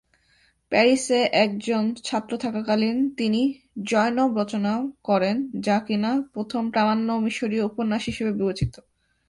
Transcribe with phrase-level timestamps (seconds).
[0.71, 4.73] প্যারিসে একজন ছাত্র থাকাকালীন তিনি"যয়নব" রচনা
[5.03, 5.35] করেন
[5.61, 8.73] যা কিনা প্রথম প্রামাণ্য মিশরীয় উপন্যাস হিসাবে বিবেচিত।